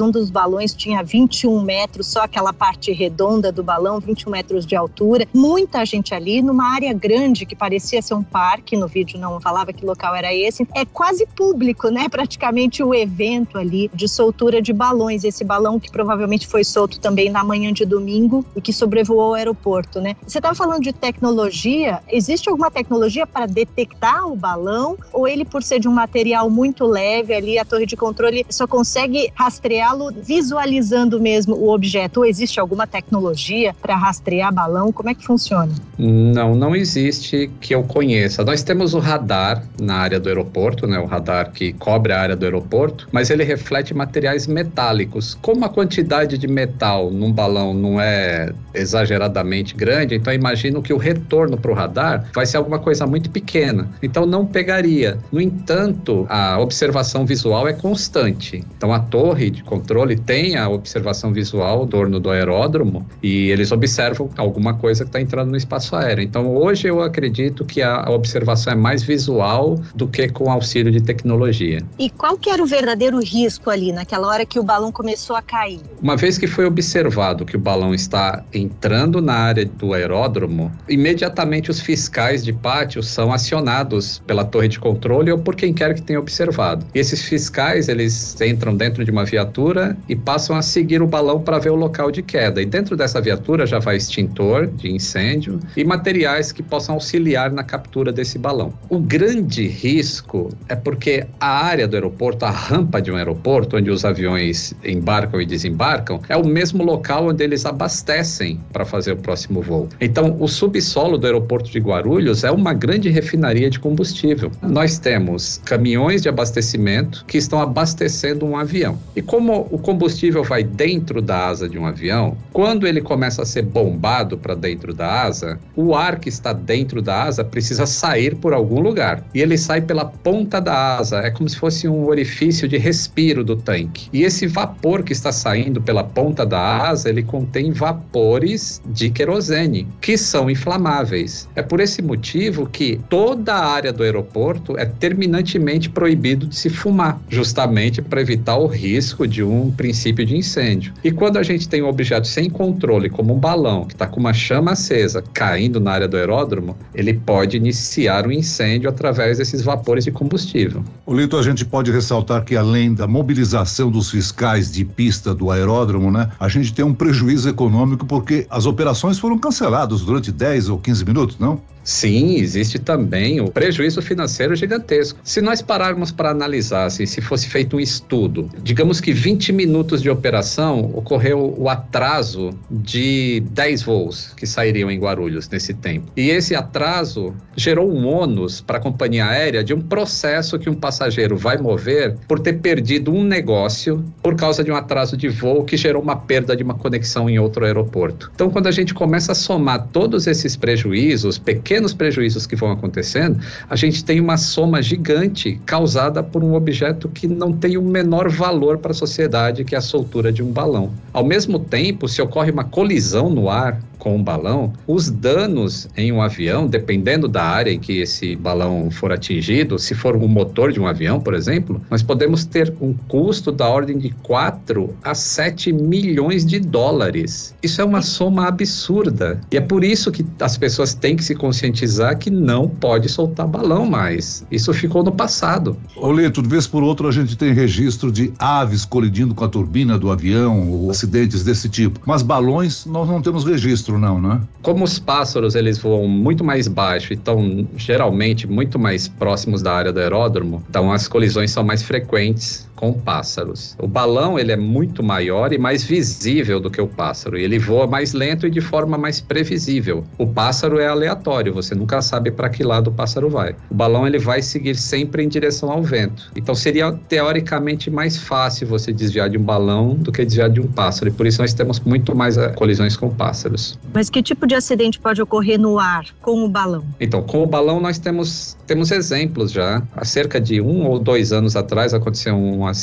Um 0.00 0.10
dos 0.10 0.30
balões 0.30 0.74
tinha 0.74 1.02
21 1.02 1.60
metros, 1.62 2.06
só 2.06 2.22
aquela 2.22 2.52
parte 2.52 2.92
redonda 2.92 3.52
do 3.52 3.62
balão, 3.62 4.00
21 4.00 4.30
metros 4.30 4.66
de 4.66 4.74
altura. 4.76 5.26
Muita 5.32 5.84
gente 5.84 6.14
ali, 6.14 6.42
numa 6.42 6.72
área 6.72 6.92
grande 6.92 7.46
que 7.46 7.54
parecia 7.54 8.02
ser 8.02 8.14
um 8.14 8.22
parque, 8.22 8.76
no 8.76 8.88
vídeo 8.88 9.18
não 9.18 9.40
falava 9.40 9.72
que 9.72 9.84
local 9.84 10.14
era 10.14 10.34
esse. 10.34 10.66
É 10.74 10.84
quase 10.84 11.26
público, 11.26 11.88
né? 11.88 12.08
Praticamente 12.08 12.82
o 12.82 12.94
evento 12.94 13.58
ali 13.58 13.90
de 13.94 14.08
soltura 14.08 14.60
de 14.60 14.72
balões. 14.72 15.24
Esse 15.24 15.44
balão 15.44 15.78
que 15.78 15.90
provavelmente 15.90 16.46
foi 16.46 16.64
solto 16.64 16.98
também 17.00 17.30
na 17.30 17.44
manhã 17.44 17.72
de 17.72 17.84
domingo 17.84 18.44
e 18.56 18.60
que 18.60 18.72
sobrevoou 18.72 19.30
o 19.30 19.34
aeroporto, 19.34 20.00
né? 20.00 20.16
Você 20.26 20.38
estava 20.38 20.54
falando 20.54 20.82
de 20.82 20.92
tecnologia. 20.92 22.00
Existe 22.08 22.48
alguma 22.48 22.70
tecnologia 22.70 23.26
para 23.26 23.46
detectar 23.46 24.26
o 24.26 24.36
balão? 24.36 24.96
Ou 25.12 25.26
ele, 25.26 25.44
por 25.44 25.62
ser 25.62 25.80
de 25.80 25.88
um 25.88 25.92
material 25.92 26.48
muito 26.50 26.84
leve 26.84 27.34
ali, 27.34 27.58
a 27.58 27.64
torre 27.64 27.86
de 27.86 27.96
controle 27.96 28.44
só 28.50 28.66
consegue 28.66 29.23
rastreá-lo 29.34 30.10
visualizando 30.22 31.20
mesmo 31.20 31.54
o 31.54 31.72
objeto? 31.72 32.18
Ou 32.18 32.26
existe 32.26 32.60
alguma 32.60 32.86
tecnologia 32.86 33.74
para 33.80 33.96
rastrear 33.96 34.52
balão? 34.52 34.92
Como 34.92 35.08
é 35.08 35.14
que 35.14 35.24
funciona? 35.24 35.72
Não, 35.98 36.54
não 36.54 36.74
existe 36.74 37.50
que 37.60 37.74
eu 37.74 37.82
conheça. 37.84 38.44
Nós 38.44 38.62
temos 38.62 38.94
o 38.94 38.98
radar 38.98 39.64
na 39.80 39.96
área 39.96 40.18
do 40.18 40.28
aeroporto, 40.28 40.86
né? 40.86 40.98
O 40.98 41.06
radar 41.06 41.52
que 41.52 41.72
cobre 41.72 42.12
a 42.12 42.20
área 42.20 42.36
do 42.36 42.44
aeroporto, 42.44 43.08
mas 43.12 43.30
ele 43.30 43.44
reflete 43.44 43.94
materiais 43.94 44.46
metálicos. 44.46 45.34
Como 45.40 45.64
a 45.64 45.68
quantidade 45.68 46.36
de 46.36 46.46
metal 46.46 47.10
num 47.10 47.32
balão 47.32 47.72
não 47.72 48.00
é 48.00 48.52
exageradamente 48.74 49.74
grande, 49.74 50.14
então 50.16 50.32
imagino 50.32 50.82
que 50.82 50.92
o 50.92 50.96
retorno 50.96 51.56
para 51.56 51.70
o 51.70 51.74
radar 51.74 52.28
vai 52.34 52.44
ser 52.46 52.56
alguma 52.56 52.78
coisa 52.78 53.06
muito 53.06 53.30
pequena. 53.30 53.88
Então 54.02 54.26
não 54.26 54.44
pegaria. 54.44 55.18
No 55.30 55.40
entanto, 55.40 56.26
a 56.28 56.58
observação 56.58 57.24
visual 57.24 57.68
é 57.68 57.72
constante. 57.72 58.64
Então 58.76 58.92
a 58.92 58.98
torre 59.14 59.48
de 59.48 59.62
controle 59.62 60.16
tem 60.16 60.56
a 60.56 60.68
observação 60.68 61.32
visual 61.32 61.86
do 61.86 61.94
torno 61.94 62.18
do 62.18 62.30
aeródromo 62.30 63.06
e 63.22 63.48
eles 63.48 63.70
observam 63.70 64.28
alguma 64.36 64.74
coisa 64.74 65.04
que 65.04 65.08
está 65.08 65.20
entrando 65.20 65.50
no 65.50 65.56
espaço 65.56 65.94
aéreo. 65.94 66.24
Então 66.24 66.52
hoje 66.56 66.88
eu 66.88 67.00
acredito 67.00 67.64
que 67.64 67.80
a 67.80 68.10
observação 68.10 68.72
é 68.72 68.76
mais 68.76 69.04
visual 69.04 69.78
do 69.94 70.08
que 70.08 70.28
com 70.28 70.50
auxílio 70.50 70.90
de 70.90 71.00
tecnologia. 71.00 71.80
E 71.96 72.10
qual 72.10 72.36
que 72.36 72.50
era 72.50 72.60
o 72.60 72.66
verdadeiro 72.66 73.20
risco 73.20 73.70
ali 73.70 73.92
naquela 73.92 74.26
hora 74.26 74.44
que 74.44 74.58
o 74.58 74.64
balão 74.64 74.90
começou 74.90 75.36
a 75.36 75.42
cair? 75.42 75.80
Uma 76.02 76.16
vez 76.16 76.36
que 76.36 76.48
foi 76.48 76.64
observado 76.64 77.44
que 77.44 77.54
o 77.54 77.60
balão 77.60 77.94
está 77.94 78.42
entrando 78.52 79.22
na 79.22 79.34
área 79.34 79.64
do 79.64 79.94
aeródromo, 79.94 80.72
imediatamente 80.88 81.70
os 81.70 81.78
fiscais 81.78 82.42
de 82.42 82.52
pátio 82.52 83.00
são 83.00 83.32
acionados 83.32 84.20
pela 84.26 84.44
torre 84.44 84.66
de 84.66 84.80
controle 84.80 85.30
ou 85.30 85.38
por 85.38 85.54
quem 85.54 85.72
quer 85.72 85.94
que 85.94 86.02
tenha 86.02 86.18
observado. 86.18 86.84
E 86.92 86.98
esses 86.98 87.22
fiscais, 87.22 87.88
eles 87.88 88.36
entram 88.40 88.76
dentro 88.76 89.03
de 89.04 89.10
uma 89.10 89.24
viatura 89.24 89.96
e 90.08 90.16
passam 90.16 90.56
a 90.56 90.62
seguir 90.62 91.02
o 91.02 91.06
balão 91.06 91.40
para 91.40 91.58
ver 91.58 91.70
o 91.70 91.76
local 91.76 92.10
de 92.10 92.22
queda. 92.22 92.60
E 92.60 92.66
dentro 92.66 92.96
dessa 92.96 93.20
viatura 93.20 93.66
já 93.66 93.78
vai 93.78 93.96
extintor 93.96 94.66
de 94.66 94.90
incêndio 94.90 95.60
e 95.76 95.84
materiais 95.84 96.52
que 96.52 96.62
possam 96.62 96.94
auxiliar 96.94 97.52
na 97.52 97.62
captura 97.62 98.12
desse 98.12 98.38
balão. 98.38 98.72
O 98.88 98.98
grande 98.98 99.66
risco 99.66 100.48
é 100.68 100.74
porque 100.74 101.26
a 101.38 101.64
área 101.64 101.86
do 101.86 101.94
aeroporto, 101.94 102.44
a 102.44 102.50
rampa 102.50 103.00
de 103.00 103.10
um 103.10 103.16
aeroporto, 103.16 103.76
onde 103.76 103.90
os 103.90 104.04
aviões 104.04 104.74
embarcam 104.84 105.40
e 105.40 105.46
desembarcam, 105.46 106.20
é 106.28 106.36
o 106.36 106.46
mesmo 106.46 106.82
local 106.82 107.28
onde 107.28 107.44
eles 107.44 107.66
abastecem 107.66 108.60
para 108.72 108.84
fazer 108.84 109.12
o 109.12 109.16
próximo 109.16 109.60
voo. 109.60 109.88
Então, 110.00 110.36
o 110.40 110.48
subsolo 110.48 111.18
do 111.18 111.26
aeroporto 111.26 111.70
de 111.70 111.78
Guarulhos 111.78 112.44
é 112.44 112.50
uma 112.50 112.72
grande 112.72 113.08
refinaria 113.10 113.68
de 113.70 113.78
combustível. 113.78 114.50
Nós 114.62 114.98
temos 114.98 115.60
caminhões 115.64 116.22
de 116.22 116.28
abastecimento 116.28 117.24
que 117.26 117.38
estão 117.38 117.60
abastecendo 117.60 118.46
um 118.46 118.56
avião. 118.94 118.98
E 119.14 119.22
como 119.22 119.68
o 119.70 119.78
combustível 119.78 120.42
vai 120.42 120.62
dentro 120.62 121.20
da 121.20 121.48
asa 121.48 121.68
de 121.68 121.78
um 121.78 121.86
avião, 121.86 122.36
quando 122.52 122.86
ele 122.86 123.00
começa 123.00 123.42
a 123.42 123.46
ser 123.46 123.62
bombado 123.62 124.38
para 124.38 124.54
dentro 124.54 124.94
da 124.94 125.22
asa, 125.22 125.58
o 125.76 125.94
ar 125.94 126.18
que 126.18 126.28
está 126.28 126.52
dentro 126.52 127.02
da 127.02 127.24
asa 127.24 127.44
precisa 127.44 127.86
sair 127.86 128.36
por 128.36 128.52
algum 128.52 128.80
lugar. 128.80 129.24
E 129.34 129.40
ele 129.40 129.58
sai 129.58 129.80
pela 129.80 130.04
ponta 130.04 130.60
da 130.60 130.98
asa, 130.98 131.18
é 131.18 131.30
como 131.30 131.48
se 131.48 131.56
fosse 131.56 131.88
um 131.88 132.06
orifício 132.06 132.68
de 132.68 132.78
respiro 132.78 133.44
do 133.44 133.56
tanque. 133.56 134.08
E 134.12 134.22
esse 134.22 134.46
vapor 134.46 135.02
que 135.02 135.12
está 135.12 135.32
saindo 135.32 135.80
pela 135.80 136.04
ponta 136.04 136.46
da 136.46 136.88
asa, 136.88 137.08
ele 137.08 137.22
contém 137.22 137.72
vapores 137.72 138.80
de 138.86 139.10
querosene, 139.10 139.86
que 140.00 140.16
são 140.16 140.50
inflamáveis. 140.50 141.48
É 141.54 141.62
por 141.62 141.80
esse 141.80 142.02
motivo 142.02 142.66
que 142.66 143.00
toda 143.08 143.54
a 143.54 143.66
área 143.66 143.92
do 143.92 144.02
aeroporto 144.02 144.76
é 144.78 144.84
terminantemente 144.84 145.88
proibido 145.88 146.46
de 146.46 146.56
se 146.56 146.68
fumar, 146.68 147.20
justamente 147.28 148.02
para 148.02 148.20
evitar 148.20 148.56
o 148.56 148.66
risco 148.74 149.26
de 149.26 149.42
um 149.42 149.70
princípio 149.70 150.26
de 150.26 150.36
incêndio. 150.36 150.92
E 151.02 151.10
quando 151.10 151.36
a 151.36 151.42
gente 151.42 151.68
tem 151.68 151.82
um 151.82 151.88
objeto 151.88 152.26
sem 152.26 152.50
controle, 152.50 153.08
como 153.08 153.34
um 153.34 153.38
balão 153.38 153.84
que 153.84 153.94
está 153.94 154.06
com 154.06 154.20
uma 154.20 154.32
chama 154.32 154.72
acesa 154.72 155.22
caindo 155.32 155.80
na 155.80 155.92
área 155.92 156.08
do 156.08 156.16
aeródromo, 156.16 156.76
ele 156.94 157.14
pode 157.14 157.56
iniciar 157.56 158.26
um 158.26 158.32
incêndio 158.32 158.88
através 158.88 159.38
desses 159.38 159.62
vapores 159.62 160.04
de 160.04 160.10
combustível. 160.10 160.84
O 161.06 161.14
Lito, 161.14 161.36
a 161.36 161.42
gente 161.42 161.64
pode 161.64 161.90
ressaltar 161.90 162.44
que 162.44 162.56
além 162.56 162.92
da 162.92 163.06
mobilização 163.06 163.90
dos 163.90 164.10
fiscais 164.10 164.70
de 164.70 164.84
pista 164.84 165.34
do 165.34 165.50
aeródromo, 165.50 166.10
né, 166.10 166.30
a 166.38 166.48
gente 166.48 166.72
tem 166.72 166.84
um 166.84 166.94
prejuízo 166.94 167.48
econômico 167.48 168.04
porque 168.06 168.46
as 168.50 168.66
operações 168.66 169.18
foram 169.18 169.38
canceladas 169.38 170.02
durante 170.02 170.30
10 170.32 170.68
ou 170.68 170.78
15 170.78 171.04
minutos, 171.04 171.38
não? 171.38 171.60
Sim, 171.84 172.36
existe 172.36 172.78
também 172.78 173.42
o 173.42 173.50
prejuízo 173.50 174.00
financeiro 174.00 174.56
gigantesco. 174.56 175.18
Se 175.22 175.42
nós 175.42 175.60
pararmos 175.60 176.10
para 176.10 176.30
analisar, 176.30 176.86
assim, 176.86 177.04
se 177.04 177.20
fosse 177.20 177.46
feito 177.46 177.76
um 177.76 177.80
estudo, 177.80 178.48
digamos 178.64 178.98
que 178.98 179.12
20 179.12 179.52
minutos 179.52 180.00
de 180.00 180.08
operação 180.08 180.90
ocorreu 180.94 181.54
o 181.58 181.68
atraso 181.68 182.50
de 182.70 183.40
10 183.50 183.82
voos 183.82 184.32
que 184.34 184.46
sairiam 184.46 184.90
em 184.90 184.98
Guarulhos 184.98 185.50
nesse 185.50 185.74
tempo. 185.74 186.10
E 186.16 186.30
esse 186.30 186.54
atraso 186.54 187.34
gerou 187.54 187.92
um 187.92 188.06
ônus 188.06 188.62
para 188.62 188.78
a 188.78 188.80
companhia 188.80 189.26
aérea 189.26 189.62
de 189.62 189.74
um 189.74 189.82
processo 189.82 190.58
que 190.58 190.70
um 190.70 190.74
passageiro 190.74 191.36
vai 191.36 191.58
mover 191.58 192.16
por 192.26 192.40
ter 192.40 192.54
perdido 192.54 193.12
um 193.12 193.22
negócio 193.22 194.02
por 194.22 194.34
causa 194.34 194.64
de 194.64 194.72
um 194.72 194.76
atraso 194.76 195.14
de 195.14 195.28
voo 195.28 195.62
que 195.64 195.76
gerou 195.76 196.02
uma 196.02 196.16
perda 196.16 196.56
de 196.56 196.62
uma 196.62 196.74
conexão 196.74 197.28
em 197.28 197.38
outro 197.38 197.66
aeroporto. 197.66 198.32
Então, 198.34 198.48
quando 198.48 198.66
a 198.66 198.72
gente 198.72 198.94
começa 198.94 199.32
a 199.32 199.34
somar 199.34 199.88
todos 199.92 200.26
esses 200.26 200.56
prejuízos, 200.56 201.36
pequenos 201.36 201.92
prejuízos 201.92 202.46
que 202.46 202.56
vão 202.56 202.70
acontecendo, 202.70 203.38
a 203.68 203.76
gente 203.76 204.02
tem 204.02 204.20
uma 204.20 204.38
soma 204.38 204.80
gigante 204.80 205.60
causada 205.66 206.22
por 206.22 206.42
um 206.42 206.54
objeto 206.54 207.10
que 207.10 207.28
não 207.28 207.52
tem 207.52 207.76
o 207.76 207.82
menor 207.82 208.30
valor 208.30 208.53
para 208.78 208.92
a 208.92 208.94
sociedade, 208.94 209.64
que 209.64 209.74
é 209.74 209.78
a 209.78 209.80
soltura 209.80 210.32
de 210.32 210.42
um 210.42 210.50
balão. 210.50 210.90
Ao 211.12 211.24
mesmo 211.24 211.58
tempo, 211.58 212.08
se 212.08 212.22
ocorre 212.22 212.50
uma 212.50 212.64
colisão 212.64 213.28
no 213.28 213.48
ar, 213.48 213.80
com 214.04 214.16
um 214.16 214.22
balão, 214.22 214.70
os 214.86 215.10
danos 215.10 215.88
em 215.96 216.12
um 216.12 216.20
avião, 216.20 216.66
dependendo 216.66 217.26
da 217.26 217.42
área 217.42 217.70
em 217.70 217.78
que 217.78 218.00
esse 218.00 218.36
balão 218.36 218.90
for 218.90 219.10
atingido, 219.10 219.78
se 219.78 219.94
for 219.94 220.14
um 220.14 220.28
motor 220.28 220.70
de 220.70 220.78
um 220.78 220.86
avião, 220.86 221.18
por 221.18 221.32
exemplo, 221.32 221.80
nós 221.90 222.02
podemos 222.02 222.44
ter 222.44 222.72
um 222.82 222.92
custo 223.08 223.50
da 223.50 223.66
ordem 223.66 223.96
de 223.96 224.10
4 224.22 224.94
a 225.02 225.14
7 225.14 225.72
milhões 225.72 226.44
de 226.44 226.60
dólares. 226.60 227.54
Isso 227.62 227.80
é 227.80 227.84
uma 227.84 228.02
soma 228.02 228.46
absurda. 228.46 229.40
E 229.50 229.56
é 229.56 229.60
por 229.60 229.82
isso 229.82 230.12
que 230.12 230.24
as 230.38 230.58
pessoas 230.58 230.94
têm 230.94 231.16
que 231.16 231.24
se 231.24 231.34
conscientizar 231.34 232.18
que 232.18 232.28
não 232.28 232.68
pode 232.68 233.08
soltar 233.08 233.48
balão 233.48 233.86
mais. 233.86 234.44
Isso 234.50 234.72
ficou 234.74 235.02
no 235.02 235.12
passado. 235.12 235.78
Oleto, 235.96 236.42
de 236.42 236.48
vez 236.48 236.66
por 236.66 236.82
outra 236.82 237.08
a 237.08 237.12
gente 237.12 237.38
tem 237.38 237.54
registro 237.54 238.12
de 238.12 238.34
aves 238.44 238.84
colidindo 238.84 239.34
com 239.34 239.44
a 239.44 239.48
turbina 239.48 239.98
do 239.98 240.10
avião 240.10 240.70
ou 240.70 240.90
acidentes 240.90 241.42
desse 241.42 241.66
tipo. 241.68 241.98
Mas 242.04 242.22
balões 242.22 242.84
nós 242.84 243.08
não 243.08 243.22
temos 243.22 243.44
registro 243.44 243.98
não, 243.98 244.20
né? 244.20 244.40
Como 244.60 244.84
os 244.84 244.98
pássaros 244.98 245.54
eles 245.54 245.78
voam 245.78 246.06
muito 246.06 246.44
mais 246.44 246.68
baixo 246.68 247.14
e 247.14 247.16
estão 247.16 247.66
geralmente 247.76 248.46
muito 248.46 248.78
mais 248.78 249.08
próximos 249.08 249.62
da 249.62 249.72
área 249.72 249.92
do 249.92 249.98
aeródromo, 249.98 250.62
então 250.68 250.92
as 250.92 251.08
colisões 251.08 251.50
são 251.50 251.64
mais 251.64 251.82
frequentes 251.82 252.68
com 252.84 252.92
pássaros. 252.92 253.74
O 253.80 253.88
balão 253.88 254.38
ele 254.38 254.52
é 254.52 254.56
muito 254.56 255.02
maior 255.02 255.54
e 255.54 255.58
mais 255.58 255.82
visível 255.82 256.60
do 256.60 256.70
que 256.70 256.82
o 256.82 256.86
pássaro. 256.86 257.38
Ele 257.38 257.58
voa 257.58 257.86
mais 257.86 258.12
lento 258.12 258.46
e 258.46 258.50
de 258.50 258.60
forma 258.60 258.98
mais 258.98 259.22
previsível. 259.22 260.04
O 260.18 260.26
pássaro 260.26 260.78
é 260.78 260.86
aleatório, 260.86 261.54
você 261.54 261.74
nunca 261.74 262.02
sabe 262.02 262.30
para 262.30 262.50
que 262.50 262.62
lado 262.62 262.88
o 262.88 262.92
pássaro 262.92 263.30
vai. 263.30 263.56
O 263.70 263.74
balão 263.74 264.06
ele 264.06 264.18
vai 264.18 264.42
seguir 264.42 264.74
sempre 264.74 265.24
em 265.24 265.28
direção 265.28 265.70
ao 265.70 265.82
vento. 265.82 266.30
Então 266.36 266.54
seria 266.54 266.92
teoricamente 266.92 267.90
mais 267.90 268.18
fácil 268.18 268.66
você 268.66 268.92
desviar 268.92 269.30
de 269.30 269.38
um 269.38 269.42
balão 269.42 269.94
do 269.94 270.12
que 270.12 270.22
desviar 270.22 270.50
de 270.50 270.60
um 270.60 270.66
pássaro. 270.66 271.08
E 271.08 271.10
por 271.10 271.26
isso 271.26 271.40
nós 271.40 271.54
temos 271.54 271.80
muito 271.80 272.14
mais 272.14 272.36
eh, 272.36 272.48
colisões 272.48 272.98
com 272.98 273.08
pássaros. 273.08 273.78
Mas 273.94 274.10
que 274.10 274.22
tipo 274.22 274.46
de 274.46 274.54
acidente 274.54 275.00
pode 275.00 275.22
ocorrer 275.22 275.58
no 275.58 275.78
ar 275.78 276.04
com 276.20 276.44
o 276.44 276.48
balão? 276.50 276.84
Então, 277.00 277.22
com 277.22 277.42
o 277.42 277.46
balão 277.46 277.80
nós 277.80 277.98
temos, 277.98 278.58
temos 278.66 278.90
exemplos 278.90 279.50
já. 279.50 279.82
Há 279.96 280.04
cerca 280.04 280.38
de 280.38 280.60
um 280.60 280.84
ou 280.86 280.98
dois 280.98 281.32
anos 281.32 281.56
atrás 281.56 281.94
aconteceu 281.94 282.34
um 282.34 282.66
acidente 282.66 282.73